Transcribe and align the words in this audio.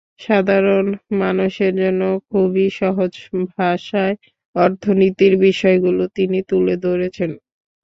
সাধারণ 0.21 0.85
মানুষের 1.19 1.73
জন্য 1.81 2.01
খুবই 2.27 2.65
সহজ 2.79 3.13
ভাষায় 3.53 4.15
অর্থনীতির 4.55 5.33
বিষয়গুলো 5.47 6.03
তিনি 6.17 6.39
তুলে 6.49 6.75
ধরেছেন। 6.85 7.31